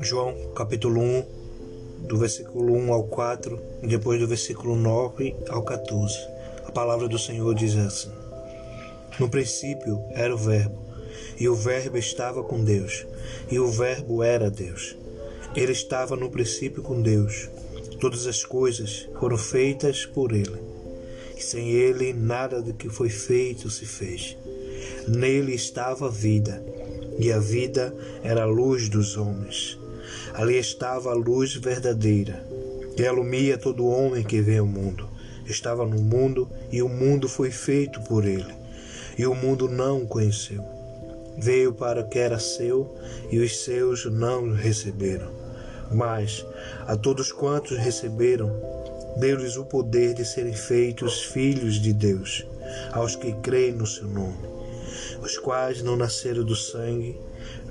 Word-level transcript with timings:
João 0.00 0.34
capítulo 0.54 1.00
1, 1.00 1.24
do 2.08 2.18
versículo 2.18 2.74
1 2.74 2.92
ao 2.92 3.04
4, 3.04 3.58
e 3.82 3.86
depois 3.86 4.20
do 4.20 4.26
versículo 4.26 4.76
9 4.76 5.34
ao 5.48 5.62
14. 5.62 6.14
A 6.64 6.72
palavra 6.72 7.08
do 7.08 7.18
Senhor 7.18 7.54
diz 7.54 7.76
assim: 7.76 8.10
No 9.18 9.30
princípio 9.30 10.02
era 10.10 10.34
o 10.34 10.38
Verbo, 10.38 10.78
e 11.38 11.48
o 11.48 11.54
Verbo 11.54 11.96
estava 11.96 12.42
com 12.42 12.62
Deus, 12.62 13.06
e 13.50 13.58
o 13.58 13.68
Verbo 13.68 14.22
era 14.22 14.50
Deus. 14.50 14.96
Ele 15.56 15.72
estava 15.72 16.16
no 16.16 16.30
princípio 16.30 16.82
com 16.82 17.00
Deus. 17.00 17.48
Todas 18.00 18.26
as 18.26 18.44
coisas 18.44 19.08
foram 19.18 19.38
feitas 19.38 20.04
por 20.04 20.32
ele. 20.32 20.60
E 21.36 21.42
sem 21.42 21.70
ele 21.70 22.12
nada 22.12 22.60
do 22.60 22.74
que 22.74 22.90
foi 22.90 23.08
feito 23.08 23.70
se 23.70 23.86
fez. 23.86 24.36
Nele 25.08 25.54
estava 25.54 26.06
a 26.06 26.10
vida, 26.10 26.62
e 27.18 27.32
a 27.32 27.38
vida 27.38 27.94
era 28.22 28.42
a 28.42 28.46
luz 28.46 28.88
dos 28.88 29.16
homens. 29.16 29.78
Ali 30.34 30.56
estava 30.58 31.10
a 31.10 31.14
luz 31.14 31.54
verdadeira, 31.54 32.44
que 32.96 33.06
alumia 33.06 33.58
todo 33.58 33.86
homem 33.86 34.22
que 34.22 34.40
vê 34.40 34.60
o 34.60 34.66
mundo. 34.66 35.08
Estava 35.46 35.84
no 35.84 36.00
mundo 36.00 36.48
e 36.70 36.82
o 36.82 36.88
mundo 36.88 37.28
foi 37.28 37.50
feito 37.50 38.00
por 38.02 38.24
ele, 38.24 38.54
e 39.18 39.26
o 39.26 39.34
mundo 39.34 39.68
não 39.68 40.02
o 40.02 40.06
conheceu. 40.06 40.64
Veio 41.36 41.72
para 41.72 42.02
o 42.02 42.08
que 42.08 42.18
era 42.18 42.38
seu 42.38 42.94
e 43.30 43.38
os 43.38 43.64
seus 43.64 44.04
não 44.04 44.44
o 44.44 44.54
receberam. 44.54 45.30
Mas 45.90 46.44
a 46.86 46.96
todos 46.96 47.32
quantos 47.32 47.76
receberam, 47.78 48.50
deu-lhes 49.16 49.56
o 49.56 49.64
poder 49.64 50.14
de 50.14 50.24
serem 50.24 50.54
feitos 50.54 51.22
filhos 51.22 51.80
de 51.80 51.92
Deus, 51.92 52.46
aos 52.92 53.16
que 53.16 53.32
creem 53.34 53.72
no 53.72 53.86
seu 53.86 54.06
nome, 54.06 54.38
os 55.22 55.38
quais 55.38 55.82
não 55.82 55.96
nasceram 55.96 56.44
do 56.44 56.56
sangue, 56.56 57.18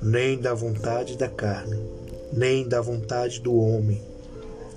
nem 0.02 0.38
da 0.38 0.54
vontade 0.54 1.18
da 1.18 1.28
carne, 1.28 1.80
nem 2.32 2.68
da 2.68 2.82
vontade 2.82 3.40
do 3.40 3.56
homem, 3.56 4.02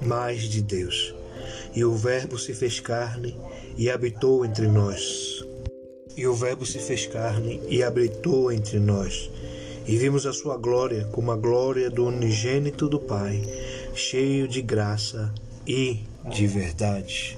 mas 0.01 0.43
de 0.43 0.63
Deus. 0.63 1.15
E 1.75 1.85
o 1.85 1.95
Verbo 1.95 2.39
se 2.39 2.55
fez 2.55 2.81
carne 2.81 3.39
e 3.77 3.91
habitou 3.91 4.45
entre 4.45 4.67
nós. 4.67 5.45
E 6.17 6.27
o 6.27 6.35
Verbo 6.35 6.67
se 6.67 6.79
fez 6.79 7.07
carne 7.07 7.61
e 7.69 7.83
habitou 7.83 8.53
entre 8.53 8.79
nós. 8.79 9.31
E 9.87 9.97
vimos 9.97 10.27
a 10.27 10.33
sua 10.33 10.57
glória 10.57 11.09
como 11.13 11.33
a 11.33 11.37
glória 11.37 11.91
do 11.91 12.07
unigênito 12.07 12.89
do 12.89 13.01
Pai, 13.01 13.43
cheio 13.95 14.47
de 14.47 14.63
graça 14.63 15.33
e 15.67 16.01
de 16.31 16.47
verdade. 16.47 17.37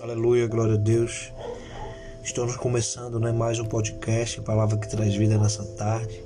Aleluia, 0.00 0.46
glória 0.46 0.74
a 0.74 0.78
Deus. 0.78 1.32
Estamos 2.24 2.56
começando 2.56 3.20
né, 3.20 3.30
mais 3.32 3.58
um 3.60 3.66
podcast, 3.66 4.40
Palavra 4.40 4.78
que 4.78 4.88
Traz 4.88 5.14
Vida 5.14 5.36
nessa 5.36 5.62
tarde. 5.62 6.24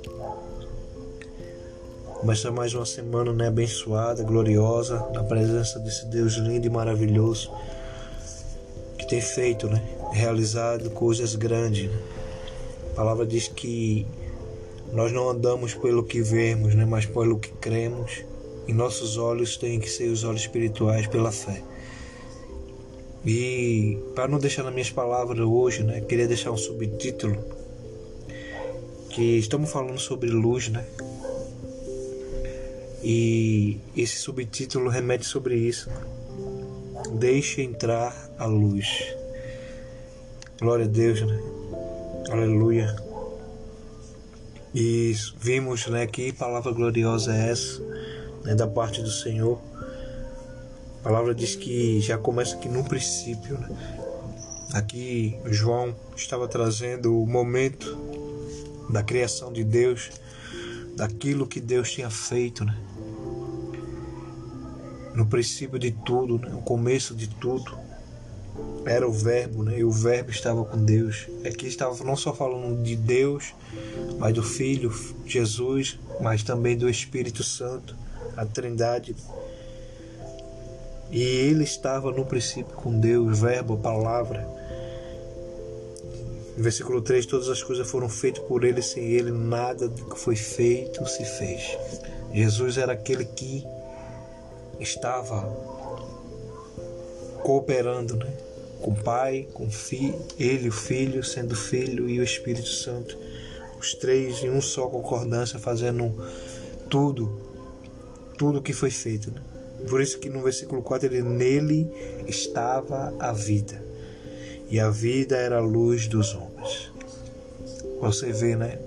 Começa 2.05 2.49
mais 2.51 2.73
uma 2.73 2.85
semana 2.85 3.33
né, 3.33 3.47
abençoada, 3.49 4.23
gloriosa, 4.23 5.05
na 5.13 5.25
presença 5.25 5.77
desse 5.77 6.05
Deus 6.05 6.35
lindo 6.35 6.65
e 6.65 6.69
maravilhoso 6.69 7.51
que 8.97 9.05
tem 9.09 9.19
feito, 9.19 9.67
né, 9.67 9.83
realizado 10.13 10.89
coisas 10.91 11.35
grandes. 11.35 11.91
Né? 11.91 11.99
A 12.93 12.95
palavra 12.95 13.25
diz 13.25 13.49
que 13.49 14.07
nós 14.93 15.11
não 15.11 15.29
andamos 15.29 15.73
pelo 15.73 16.01
que 16.01 16.21
vemos, 16.21 16.75
né, 16.75 16.85
mas 16.85 17.05
pelo 17.05 17.37
que 17.37 17.51
cremos. 17.51 18.23
E 18.69 18.73
nossos 18.73 19.17
olhos 19.17 19.57
têm 19.57 19.81
que 19.81 19.89
ser 19.89 20.07
os 20.09 20.23
olhos 20.23 20.41
espirituais 20.41 21.07
pela 21.07 21.31
fé. 21.31 21.61
E 23.25 23.97
para 24.15 24.27
não 24.27 24.39
deixar 24.39 24.63
nas 24.63 24.73
minhas 24.73 24.89
palavras 24.89 25.39
hoje, 25.39 25.83
né, 25.83 26.01
queria 26.01 26.27
deixar 26.27 26.51
um 26.51 26.57
subtítulo 26.57 27.37
que 29.09 29.37
estamos 29.37 29.69
falando 29.71 29.99
sobre 29.99 30.29
luz, 30.29 30.69
né? 30.69 30.85
E 33.03 33.79
esse 33.95 34.17
subtítulo 34.17 34.89
remete 34.89 35.25
sobre 35.25 35.55
isso. 35.55 35.89
Deixe 37.13 37.61
entrar 37.61 38.13
a 38.37 38.45
luz. 38.45 38.87
Glória 40.59 40.85
a 40.85 40.87
Deus, 40.87 41.21
né? 41.21 41.39
Aleluia. 42.29 42.95
E 44.73 45.13
vimos, 45.39 45.87
né, 45.87 46.05
que 46.05 46.31
palavra 46.31 46.71
gloriosa 46.71 47.33
é 47.33 47.49
essa, 47.49 47.81
né, 48.43 48.53
da 48.53 48.67
parte 48.67 49.01
do 49.01 49.09
Senhor. 49.09 49.59
Palavra 51.09 51.33
diz 51.33 51.55
que 51.55 51.99
já 52.01 52.19
começa 52.19 52.55
aqui 52.55 52.69
no 52.69 52.83
princípio, 52.83 53.57
né? 53.57 53.67
Aqui 54.75 55.39
João 55.45 55.95
estava 56.15 56.47
trazendo 56.47 57.19
o 57.19 57.25
momento 57.25 57.97
da 58.91 59.01
criação 59.01 59.51
de 59.51 59.63
Deus, 59.63 60.11
daquilo 60.95 61.47
que 61.47 61.59
Deus 61.59 61.91
tinha 61.91 62.11
feito, 62.11 62.63
né? 62.63 62.77
no 65.15 65.25
princípio 65.25 65.79
de 65.79 65.89
tudo, 65.89 66.37
né? 66.37 66.49
no 66.49 66.61
começo 66.61 67.15
de 67.15 67.27
tudo, 67.27 67.75
era 68.85 69.09
o 69.09 69.11
Verbo, 69.11 69.63
né? 69.63 69.79
e 69.79 69.83
o 69.83 69.89
Verbo 69.89 70.29
estava 70.29 70.63
com 70.63 70.77
Deus. 70.77 71.25
Aqui 71.43 71.65
estava 71.65 72.03
não 72.03 72.15
só 72.15 72.35
falando 72.35 72.83
de 72.83 72.95
Deus, 72.95 73.55
mas 74.19 74.31
do 74.35 74.43
Filho, 74.43 74.93
Jesus, 75.25 75.97
mas 76.21 76.43
também 76.43 76.77
do 76.77 76.87
Espírito 76.87 77.43
Santo, 77.43 77.95
a 78.37 78.45
Trindade. 78.45 79.15
E 81.11 81.21
ele 81.21 81.63
estava 81.63 82.11
no 82.11 82.25
princípio 82.25 82.75
com 82.75 82.99
Deus, 82.99 83.39
Verbo, 83.39 83.77
Palavra. 83.77 84.47
Versículo 86.55 87.01
3: 87.01 87.25
Todas 87.25 87.49
as 87.49 87.63
coisas 87.63 87.89
foram 87.89 88.07
feitas 88.07 88.43
por 88.43 88.63
ele, 88.63 88.81
sem 88.81 89.05
ele 89.05 89.31
nada 89.31 89.87
do 89.87 90.05
que 90.05 90.19
foi 90.19 90.35
feito 90.35 91.05
se 91.07 91.25
fez. 91.25 91.77
Jesus 92.33 92.77
era 92.77 92.93
aquele 92.93 93.25
que 93.25 93.65
estava 94.79 95.41
cooperando, 97.41 98.17
né? 98.17 98.31
Com 98.81 98.91
o 98.91 98.95
Pai, 98.95 99.47
com 99.53 99.69
Filho, 99.69 100.21
ele, 100.37 100.69
o 100.69 100.71
Filho, 100.71 101.23
sendo 101.23 101.55
Filho 101.55 102.09
e 102.09 102.19
o 102.19 102.23
Espírito 102.23 102.69
Santo, 102.69 103.17
os 103.79 103.93
três 103.93 104.43
em 104.43 104.49
um 104.49 104.61
só 104.61 104.87
concordância, 104.87 105.59
fazendo 105.59 106.13
tudo, 106.89 107.41
tudo 108.37 108.61
que 108.61 108.71
foi 108.71 108.89
feito. 108.89 109.31
Né? 109.31 109.41
Por 109.87 110.01
isso 110.01 110.19
que 110.19 110.29
no 110.29 110.41
versículo 110.41 110.81
4 110.81 111.07
ele 111.07 111.21
nele 111.21 111.89
estava 112.27 113.13
a 113.19 113.31
vida. 113.31 113.83
E 114.69 114.79
a 114.79 114.89
vida 114.89 115.35
era 115.35 115.57
a 115.57 115.61
luz 115.61 116.07
dos 116.07 116.33
homens. 116.35 116.91
Você 118.01 118.31
vê, 118.31 118.55
né? 118.55 118.79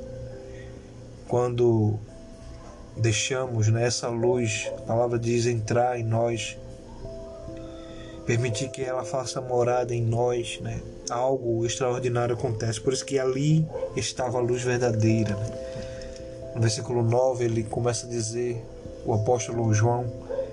Quando 1.26 1.98
deixamos 2.96 3.68
né, 3.68 3.86
essa 3.86 4.08
luz, 4.08 4.70
a 4.78 4.80
palavra 4.82 5.18
diz 5.18 5.46
entrar 5.46 5.98
em 5.98 6.04
nós, 6.04 6.56
permitir 8.26 8.68
que 8.70 8.82
ela 8.82 9.04
faça 9.04 9.40
morada 9.40 9.94
em 9.94 10.02
nós, 10.02 10.60
né? 10.60 10.80
algo 11.10 11.64
extraordinário 11.66 12.34
acontece. 12.34 12.80
Por 12.80 12.92
isso 12.92 13.04
que 13.04 13.18
ali 13.18 13.66
estava 13.96 14.38
a 14.38 14.40
luz 14.40 14.62
verdadeira. 14.62 15.34
Né? 15.36 16.52
No 16.54 16.60
versículo 16.60 17.02
9 17.02 17.44
ele 17.44 17.62
começa 17.64 18.06
a 18.06 18.08
dizer, 18.08 18.62
o 19.04 19.12
apóstolo 19.12 19.72
João, 19.74 20.06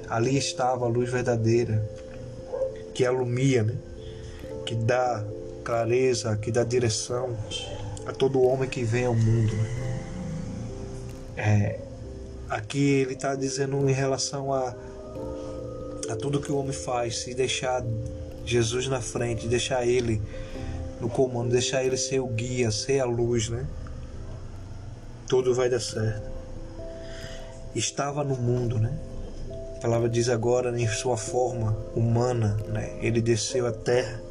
ali 0.10 0.38
estava 0.38 0.86
a 0.86 0.88
luz 0.88 1.10
verdadeira, 1.10 1.88
que 2.94 3.06
alumia, 3.06 3.64
né? 3.64 3.76
que 4.66 4.76
dá 4.76 5.24
clareza, 5.64 6.36
que 6.38 6.52
dá 6.52 6.64
direção 6.64 7.38
a 8.06 8.12
todo 8.12 8.42
homem 8.42 8.70
que 8.70 8.84
vem 8.84 9.06
ao 9.06 9.16
mundo. 9.16 9.56
Né? 9.56 10.00
É, 11.38 11.80
Aqui 12.50 12.80
ele 12.80 13.14
está 13.14 13.36
dizendo 13.36 13.88
em 13.88 13.94
relação 13.94 14.52
a, 14.52 14.76
a 16.10 16.16
tudo 16.16 16.42
que 16.42 16.52
o 16.52 16.58
homem 16.58 16.74
faz, 16.74 17.20
se 17.20 17.36
deixar 17.36 17.86
Jesus 18.44 18.88
na 18.88 19.00
frente, 19.00 19.48
deixar 19.48 19.86
ele 19.86 20.20
no 21.00 21.08
comando, 21.08 21.52
deixar 21.52 21.84
ele 21.84 21.96
ser 21.96 22.22
o 22.22 22.28
guia, 22.28 22.72
ser 22.72 23.02
a 23.02 23.06
luz, 23.06 23.50
né? 23.50 23.68
Tudo 25.28 25.54
vai 25.54 25.70
dar 25.70 25.80
certo. 25.80 26.28
Estava 27.76 28.24
no 28.24 28.36
mundo, 28.36 28.80
né? 28.80 28.98
A 29.80 29.82
palavra 29.82 30.10
diz 30.10 30.28
agora 30.28 30.78
em 30.78 30.86
sua 30.90 31.16
forma 31.16 31.74
humana, 31.96 32.58
né? 32.68 32.98
Ele 33.02 33.22
desceu 33.22 33.66
à 33.66 33.72
terra. 33.72 34.22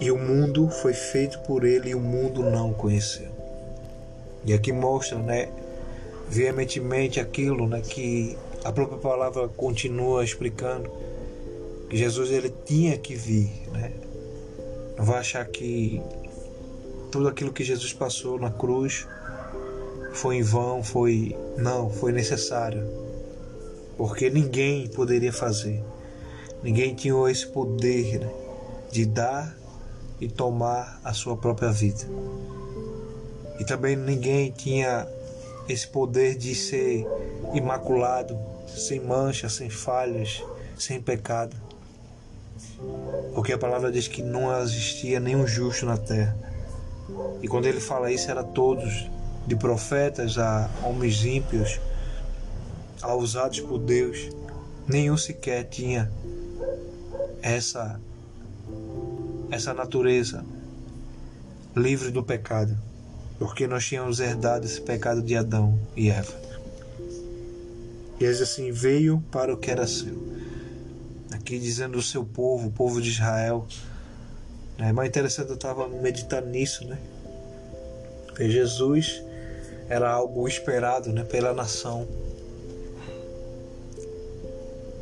E 0.00 0.10
o 0.10 0.16
mundo 0.16 0.70
foi 0.70 0.94
feito 0.94 1.38
por 1.40 1.62
ele 1.64 1.90
e 1.90 1.94
o 1.94 2.00
mundo 2.00 2.42
não 2.42 2.70
o 2.70 2.74
conheceu. 2.74 3.28
E 4.46 4.54
aqui 4.54 4.72
mostra, 4.72 5.18
né, 5.18 5.50
veementemente 6.26 7.20
aquilo, 7.20 7.68
né, 7.68 7.82
que 7.82 8.38
a 8.64 8.72
própria 8.72 8.98
palavra 8.98 9.46
continua 9.46 10.24
explicando 10.24 10.90
que 11.90 11.98
Jesus 11.98 12.30
ele 12.30 12.50
tinha 12.64 12.96
que 12.96 13.14
vir, 13.14 13.50
né? 13.72 13.92
Não 14.96 15.04
vai 15.04 15.18
achar 15.18 15.44
que 15.44 16.00
tudo 17.12 17.28
aquilo 17.28 17.52
que 17.52 17.62
Jesus 17.62 17.92
passou 17.92 18.40
na 18.40 18.50
cruz 18.50 19.06
foi 20.16 20.36
em 20.36 20.42
vão, 20.42 20.82
foi 20.82 21.36
não, 21.56 21.90
foi 21.90 22.10
necessário. 22.10 22.82
Porque 23.96 24.30
ninguém 24.30 24.88
poderia 24.88 25.32
fazer. 25.32 25.82
Ninguém 26.62 26.94
tinha 26.94 27.14
esse 27.30 27.46
poder 27.46 28.20
né, 28.20 28.30
de 28.90 29.04
dar 29.04 29.56
e 30.20 30.26
tomar 30.26 31.00
a 31.04 31.12
sua 31.12 31.36
própria 31.36 31.70
vida. 31.70 32.04
E 33.58 33.64
também 33.64 33.94
ninguém 33.94 34.50
tinha 34.50 35.06
esse 35.68 35.86
poder 35.86 36.36
de 36.36 36.54
ser 36.54 37.06
imaculado, 37.54 38.38
sem 38.66 39.00
mancha, 39.00 39.48
sem 39.48 39.68
falhas, 39.68 40.42
sem 40.78 41.00
pecado. 41.00 41.56
Porque 43.34 43.52
a 43.52 43.58
palavra 43.58 43.92
diz 43.92 44.08
que 44.08 44.22
não 44.22 44.54
existia 44.60 45.20
nenhum 45.20 45.46
justo 45.46 45.84
na 45.84 45.96
terra. 45.96 46.36
E 47.42 47.48
quando 47.48 47.66
ele 47.66 47.80
fala 47.80 48.10
isso, 48.10 48.30
era 48.30 48.42
todos, 48.42 49.08
de 49.46 49.54
profetas 49.56 50.38
a 50.38 50.68
homens 50.82 51.24
ímpios, 51.24 51.80
a 53.02 53.14
usados 53.14 53.60
por 53.60 53.78
Deus, 53.78 54.30
nenhum 54.88 55.16
sequer 55.16 55.64
tinha 55.64 56.10
essa 57.42 58.00
essa 59.50 59.72
natureza 59.72 60.44
livre 61.76 62.10
do 62.10 62.22
pecado, 62.22 62.76
porque 63.38 63.66
nós 63.66 63.86
tínhamos 63.86 64.18
herdado 64.18 64.66
esse 64.66 64.80
pecado 64.80 65.22
de 65.22 65.36
Adão 65.36 65.78
e 65.94 66.10
Eva. 66.10 66.32
E 68.18 68.24
eles 68.24 68.40
assim 68.40 68.72
veio 68.72 69.22
para 69.30 69.52
o 69.52 69.56
que 69.56 69.70
era 69.70 69.86
seu. 69.86 70.26
Aqui 71.30 71.58
dizendo 71.58 71.98
o 71.98 72.02
seu 72.02 72.24
povo, 72.24 72.68
o 72.68 72.72
povo 72.72 73.00
de 73.00 73.10
Israel. 73.10 73.66
É 74.78 74.92
mais 74.92 75.08
interessante 75.08 75.50
eu 75.50 75.54
estava 75.54 75.86
meditando 75.88 76.48
nisso, 76.48 76.86
né? 76.86 76.98
Jesus 78.38 79.22
era 79.88 80.10
algo 80.10 80.46
esperado, 80.48 81.12
né, 81.12 81.24
pela 81.24 81.52
nação. 81.52 82.06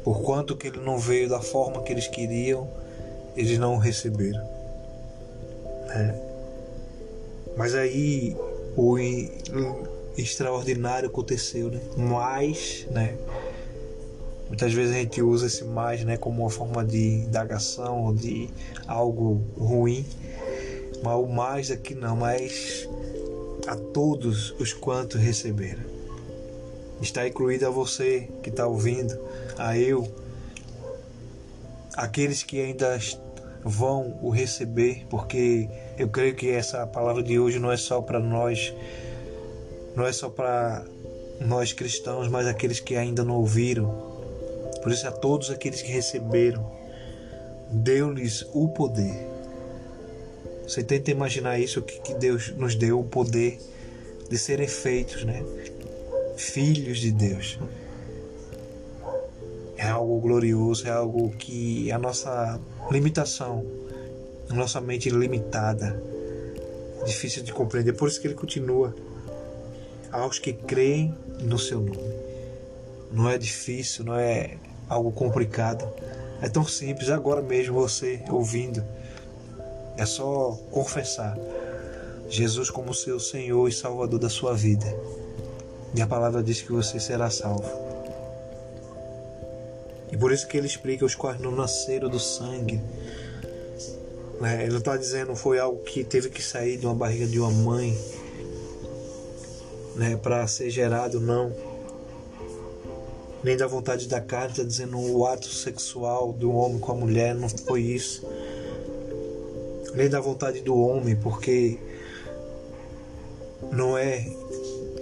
Por 0.02 0.20
quanto 0.22 0.56
que 0.56 0.68
ele 0.68 0.80
não 0.80 0.98
veio 0.98 1.28
da 1.28 1.40
forma 1.40 1.82
que 1.82 1.92
eles 1.92 2.06
queriam, 2.06 2.68
eles 3.36 3.58
não 3.58 3.74
o 3.74 3.78
receberam. 3.78 4.42
É. 5.88 6.14
Mas 7.56 7.74
aí 7.74 8.36
o 8.76 8.98
extraordinário 10.16 11.08
aconteceu, 11.08 11.70
né? 11.70 11.80
Mais, 11.96 12.86
né? 12.90 13.16
Muitas 14.48 14.72
vezes 14.72 14.94
a 14.94 14.98
gente 14.98 15.22
usa 15.22 15.46
esse 15.46 15.64
mais, 15.64 16.04
né, 16.04 16.16
como 16.16 16.42
uma 16.42 16.50
forma 16.50 16.84
de 16.84 17.24
indagação 17.24 18.04
ou 18.04 18.14
de 18.14 18.50
algo 18.86 19.40
ruim. 19.56 20.04
Mas 21.02 21.14
o 21.16 21.26
mais 21.26 21.70
aqui 21.70 21.94
não, 21.94 22.16
mas 22.16 22.88
a 23.66 23.76
todos 23.76 24.54
os 24.58 24.72
quantos 24.72 25.20
receberam. 25.20 25.82
Está 27.00 27.26
incluído 27.26 27.66
a 27.66 27.70
você 27.70 28.28
que 28.42 28.50
está 28.50 28.66
ouvindo, 28.66 29.18
a 29.58 29.76
eu, 29.76 30.06
aqueles 31.94 32.42
que 32.42 32.60
ainda 32.60 32.98
vão 33.62 34.18
o 34.22 34.30
receber, 34.30 35.06
porque 35.08 35.68
eu 35.98 36.08
creio 36.08 36.34
que 36.34 36.50
essa 36.50 36.86
palavra 36.86 37.22
de 37.22 37.38
hoje 37.38 37.58
não 37.58 37.72
é 37.72 37.76
só 37.76 38.00
para 38.00 38.20
nós, 38.20 38.72
não 39.96 40.06
é 40.06 40.12
só 40.12 40.28
para 40.28 40.84
nós 41.40 41.72
cristãos, 41.72 42.28
mas 42.28 42.46
aqueles 42.46 42.80
que 42.80 42.96
ainda 42.96 43.24
não 43.24 43.36
ouviram. 43.36 44.12
Por 44.82 44.92
isso, 44.92 45.08
a 45.08 45.12
todos 45.12 45.50
aqueles 45.50 45.80
que 45.82 45.90
receberam, 45.90 46.70
deu-lhes 47.70 48.46
o 48.52 48.68
poder 48.68 49.33
você 50.66 50.82
tenta 50.82 51.10
imaginar 51.10 51.58
isso, 51.58 51.82
que, 51.82 52.00
que 52.00 52.14
Deus 52.14 52.52
nos 52.56 52.74
deu 52.74 52.98
o 52.98 53.04
poder 53.04 53.58
de 54.28 54.38
serem 54.38 54.66
feitos, 54.66 55.24
né? 55.24 55.42
Filhos 56.36 56.98
de 56.98 57.12
Deus. 57.12 57.58
É 59.76 59.88
algo 59.88 60.18
glorioso, 60.20 60.88
é 60.88 60.90
algo 60.90 61.30
que 61.36 61.92
a 61.92 61.98
nossa 61.98 62.58
limitação, 62.90 63.64
a 64.48 64.54
nossa 64.54 64.80
mente 64.80 65.10
limitada, 65.10 66.02
difícil 67.04 67.42
de 67.42 67.52
compreender. 67.52 67.92
Por 67.92 68.08
isso 68.08 68.20
que 68.20 68.26
ele 68.26 68.34
continua 68.34 68.94
aos 70.10 70.38
que 70.38 70.52
creem 70.52 71.14
no 71.40 71.58
seu 71.58 71.80
nome. 71.80 72.24
Não 73.12 73.28
é 73.28 73.36
difícil, 73.36 74.04
não 74.04 74.14
é 74.14 74.56
algo 74.88 75.12
complicado. 75.12 75.86
É 76.40 76.48
tão 76.48 76.66
simples 76.66 77.10
agora 77.10 77.42
mesmo 77.42 77.74
você 77.74 78.22
ouvindo 78.30 78.82
é 79.96 80.04
só 80.04 80.58
confessar 80.70 81.36
Jesus 82.28 82.70
como 82.70 82.92
seu 82.94 83.20
Senhor 83.20 83.68
e 83.68 83.72
Salvador 83.72 84.18
da 84.18 84.28
sua 84.28 84.54
vida. 84.54 84.86
E 85.94 86.02
a 86.02 86.06
palavra 86.06 86.42
diz 86.42 86.60
que 86.60 86.72
você 86.72 86.98
será 86.98 87.30
salvo. 87.30 87.64
E 90.10 90.16
por 90.16 90.32
isso 90.32 90.46
que 90.46 90.56
ele 90.56 90.66
explica 90.66 91.04
os 91.04 91.14
quais 91.14 91.40
não 91.40 91.52
nasceram 91.52 92.08
do 92.08 92.18
sangue. 92.18 92.80
Né? 94.40 94.62
Ele 94.62 94.72
não 94.72 94.78
está 94.78 94.96
dizendo 94.96 95.36
foi 95.36 95.58
algo 95.58 95.82
que 95.84 96.02
teve 96.02 96.28
que 96.28 96.42
sair 96.42 96.76
de 96.76 96.86
uma 96.86 96.94
barriga 96.94 97.26
de 97.26 97.38
uma 97.38 97.50
mãe 97.50 97.96
né, 99.94 100.16
para 100.16 100.46
ser 100.48 100.70
gerado, 100.70 101.20
não. 101.20 101.52
Nem 103.44 103.56
da 103.56 103.66
vontade 103.66 104.08
da 104.08 104.20
carne, 104.20 104.52
está 104.52 104.64
dizendo 104.64 104.98
o 104.98 105.26
ato 105.26 105.48
sexual 105.48 106.32
do 106.32 106.50
homem 106.50 106.78
com 106.78 106.92
a 106.92 106.94
mulher, 106.94 107.34
não 107.34 107.48
foi 107.48 107.82
isso 107.82 108.26
nem 109.94 110.08
da 110.08 110.20
vontade 110.20 110.60
do 110.60 110.76
homem, 110.76 111.16
porque 111.16 111.78
não 113.72 113.96
é 113.96 114.26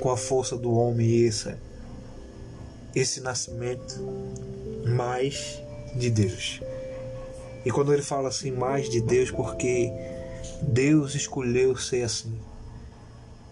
com 0.00 0.10
a 0.10 0.16
força 0.16 0.56
do 0.56 0.72
homem 0.72 1.24
esse, 1.24 1.54
esse 2.94 3.20
nascimento, 3.20 4.00
mas 4.84 5.60
de 5.94 6.10
Deus. 6.10 6.60
E 7.64 7.70
quando 7.70 7.92
ele 7.92 8.02
fala 8.02 8.28
assim, 8.28 8.50
mais 8.50 8.88
de 8.90 9.00
Deus, 9.00 9.30
porque 9.30 9.92
Deus 10.62 11.14
escolheu 11.14 11.76
ser 11.76 12.02
assim. 12.02 12.38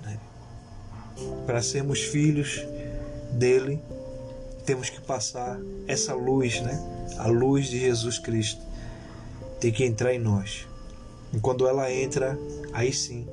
Né? 0.03 0.19
Para 1.47 1.63
sermos 1.63 2.01
filhos 2.01 2.67
dele, 3.33 3.81
temos 4.67 4.91
que 4.91 5.01
passar 5.01 5.59
essa 5.87 6.15
luz, 6.15 6.61
né? 6.61 6.79
A 7.19 7.29
luz 7.29 7.67
de 7.69 7.79
Jesus 7.79 8.19
Cristo 8.19 8.63
tem 9.61 9.73
que 9.73 9.85
entrar 9.85 10.13
em 10.13 10.19
nós. 10.19 10.67
E 11.33 11.39
quando 11.39 11.67
ela 11.67 11.93
entra, 11.93 12.39
aí 12.73 12.93
sim, 12.93 13.27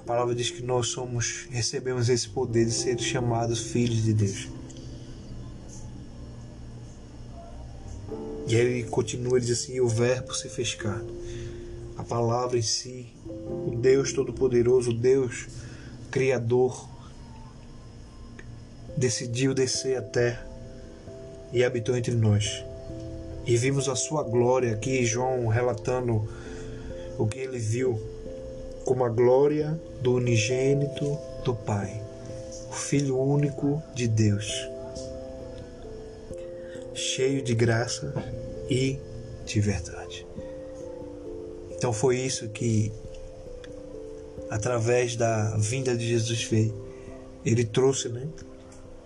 a 0.00 0.04
palavra 0.04 0.34
diz 0.34 0.50
que 0.50 0.62
nós 0.62 0.88
somos, 0.88 1.46
recebemos 1.50 2.08
esse 2.08 2.28
poder 2.28 2.66
de 2.66 2.72
ser 2.72 2.98
chamados 2.98 3.60
filhos 3.60 4.02
de 4.02 4.12
Deus. 4.12 4.48
E 8.46 8.56
aí 8.56 8.60
ele 8.60 8.84
continua, 8.84 9.38
ele 9.38 9.46
diz 9.46 9.58
assim: 9.58 9.80
o 9.80 9.88
Verbo 9.88 10.34
se 10.34 10.48
fez 10.48 10.74
carne. 10.74 11.10
A 11.96 12.02
palavra 12.02 12.58
em 12.58 12.62
si, 12.62 13.06
o 13.26 13.76
Deus 13.76 14.12
Todo-Poderoso, 14.12 14.90
o 14.90 14.94
Deus 14.94 15.46
Criador, 16.10 16.88
decidiu 18.96 19.54
descer 19.54 19.96
à 19.96 20.02
terra 20.02 20.46
e 21.52 21.64
habitou 21.64 21.96
entre 21.96 22.14
nós. 22.14 22.64
E 23.46 23.56
vimos 23.56 23.88
a 23.88 23.94
sua 23.94 24.22
glória 24.22 24.72
aqui, 24.72 25.04
João 25.04 25.46
relatando 25.46 26.28
o 27.18 27.26
que 27.26 27.38
ele 27.40 27.58
viu 27.58 28.00
como 28.84 29.04
a 29.04 29.08
glória 29.08 29.80
do 30.00 30.14
unigênito 30.14 31.18
do 31.44 31.54
Pai, 31.54 32.02
o 32.70 32.72
Filho 32.72 33.18
único 33.18 33.82
de 33.94 34.06
Deus, 34.06 34.68
cheio 36.92 37.42
de 37.42 37.54
graça 37.54 38.12
e 38.68 38.98
de 39.44 39.60
verdade. 39.60 40.26
Então 41.70 41.92
foi 41.92 42.18
isso 42.18 42.48
que, 42.48 42.92
através 44.50 45.16
da 45.16 45.56
vinda 45.56 45.96
de 45.96 46.06
Jesus 46.06 46.44
veio, 46.44 46.74
ele 47.44 47.64
trouxe, 47.64 48.08
né, 48.08 48.26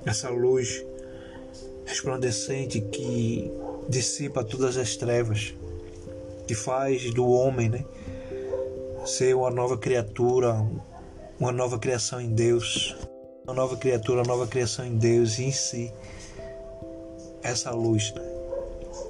essa 0.05 0.29
luz 0.31 0.85
resplandecente 1.85 2.81
que 2.81 3.51
dissipa 3.89 4.45
todas 4.45 4.77
as 4.77 4.97
trevas, 4.97 5.55
que 6.47 6.55
faz 6.55 7.13
do 7.13 7.27
homem, 7.29 7.69
né, 7.69 7.85
ser 9.09 9.35
uma 9.35 9.51
nova 9.51 9.79
criatura, 9.79 10.55
uma 11.41 11.51
nova 11.51 11.79
criação 11.79 12.21
em 12.21 12.29
Deus, 12.29 12.95
uma 13.45 13.55
nova 13.55 13.75
criatura, 13.75 14.21
uma 14.21 14.27
nova 14.27 14.47
criação 14.47 14.85
em 14.85 14.99
Deus 14.99 15.39
e 15.39 15.45
em 15.45 15.53
si. 15.53 15.93
Essa 17.43 17.71
luz, 17.71 18.13
né? 18.13 18.23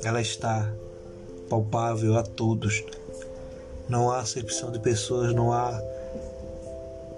ela 0.05 0.21
está 0.21 0.73
palpável 1.50 2.17
a 2.17 2.23
todos. 2.23 2.85
Não 3.88 4.11
há 4.11 4.21
acepção 4.21 4.71
de 4.71 4.78
pessoas, 4.78 5.35
não 5.35 5.52
há 5.52 5.83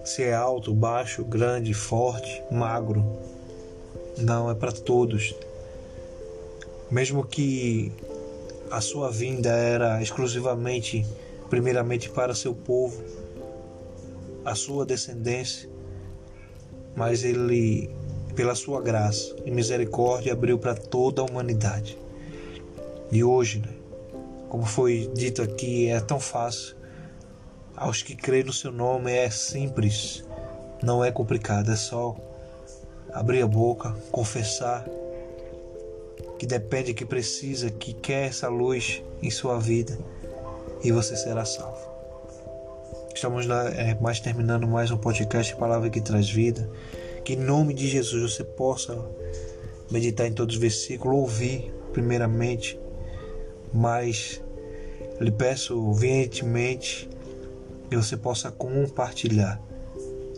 se 0.02 0.22
é 0.22 0.32
alto, 0.32 0.72
baixo, 0.72 1.22
grande, 1.22 1.74
forte, 1.74 2.42
magro. 2.50 3.04
Não, 4.16 4.50
é 4.50 4.54
para 4.54 4.72
todos. 4.72 5.34
Mesmo 6.90 7.24
que 7.24 7.92
a 8.70 8.80
sua 8.80 9.10
vinda 9.10 9.50
era 9.50 10.02
exclusivamente 10.02 11.04
primeiramente 11.50 12.08
para 12.08 12.34
seu 12.34 12.54
povo, 12.54 13.02
a 14.44 14.54
sua 14.54 14.86
descendência, 14.86 15.68
mas 16.96 17.24
ele, 17.24 17.90
pela 18.36 18.54
sua 18.54 18.80
graça 18.80 19.34
e 19.44 19.50
misericórdia, 19.50 20.32
abriu 20.32 20.58
para 20.58 20.74
toda 20.74 21.20
a 21.20 21.24
humanidade. 21.24 21.98
E 23.12 23.22
hoje, 23.22 23.58
né, 23.58 23.74
Como 24.48 24.64
foi 24.64 25.08
dito 25.14 25.42
aqui, 25.42 25.88
é 25.88 26.00
tão 26.00 26.18
fácil. 26.18 26.74
Aos 27.76 28.02
que 28.02 28.16
creem 28.16 28.42
no 28.42 28.52
seu 28.52 28.72
nome 28.72 29.12
é 29.12 29.30
simples, 29.30 30.24
não 30.82 31.04
é 31.04 31.12
complicado, 31.12 31.70
é 31.70 31.76
só 31.76 32.16
abrir 33.12 33.42
a 33.42 33.46
boca, 33.46 33.96
confessar 34.10 34.84
que 36.36 36.46
depende, 36.46 36.92
que 36.92 37.04
precisa, 37.04 37.70
que 37.70 37.92
quer 37.92 38.28
essa 38.28 38.48
luz 38.48 39.04
em 39.22 39.30
sua 39.30 39.58
vida 39.58 39.96
e 40.82 40.92
você 40.92 41.16
será 41.16 41.44
salvo. 41.44 41.90
Estamos 43.14 43.46
é, 43.48 43.96
mais 44.00 44.20
terminando 44.20 44.66
mais 44.66 44.90
um 44.90 44.96
podcast 44.96 45.54
Palavra 45.56 45.90
que 45.90 46.00
traz 46.00 46.30
vida. 46.30 46.70
Que 47.24 47.34
em 47.34 47.36
nome 47.36 47.74
de 47.74 47.86
Jesus 47.86 48.34
você 48.34 48.42
possa 48.42 48.98
meditar 49.90 50.26
em 50.26 50.32
todos 50.32 50.54
os 50.54 50.60
versículos, 50.60 51.18
ouvir 51.18 51.72
primeiramente, 51.92 52.80
mas 53.74 54.42
lhe 55.20 55.30
peço 55.30 55.92
veementemente 55.92 57.08
que 57.90 57.96
você 57.96 58.16
possa 58.16 58.50
compartilhar 58.50 59.60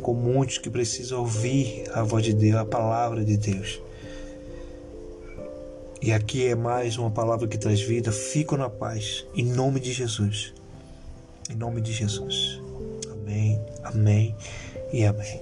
com 0.00 0.14
muitos 0.14 0.58
que 0.58 0.68
precisam 0.68 1.20
ouvir 1.20 1.84
a 1.92 2.02
voz 2.02 2.24
de 2.24 2.32
Deus, 2.32 2.56
a 2.56 2.64
palavra 2.64 3.24
de 3.24 3.36
Deus. 3.36 3.80
E 6.02 6.12
aqui 6.12 6.48
é 6.48 6.56
mais 6.56 6.98
uma 6.98 7.12
palavra 7.12 7.46
que 7.46 7.56
traz 7.56 7.80
vida. 7.80 8.10
Fico 8.10 8.56
na 8.56 8.68
paz, 8.68 9.24
em 9.36 9.44
nome 9.44 9.78
de 9.78 9.92
Jesus. 9.92 10.52
Em 11.48 11.54
nome 11.54 11.80
de 11.80 11.92
Jesus. 11.92 12.60
Amém, 13.08 13.64
amém 13.84 14.34
e 14.92 15.04
amém. 15.04 15.40